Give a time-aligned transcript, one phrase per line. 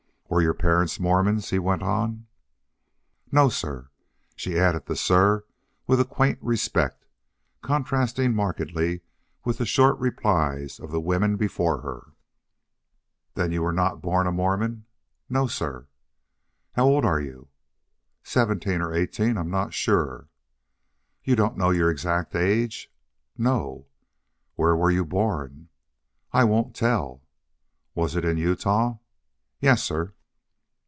[0.33, 2.25] "Were your parents Mormons?" he went on.
[3.33, 3.89] "No, sir."
[4.33, 5.43] She added the sir
[5.87, 7.05] with a quaint respect,
[7.61, 9.01] contrasting markedly
[9.43, 12.13] with the short replies of the women before her.
[13.33, 14.85] "Then you were not born a Mormon?"
[15.29, 15.87] "No, sir."
[16.77, 17.49] "How old are you?"
[18.23, 19.35] "Seventeen or eighteen.
[19.37, 20.29] I'm not sure."
[21.25, 22.89] "You don't know your exact age?"
[23.37, 23.85] "No."
[24.55, 25.67] "Where were you born?"
[26.31, 27.21] "I won't tell."
[27.95, 28.99] "Was it in Utah?"
[29.59, 30.13] "Yes, sir."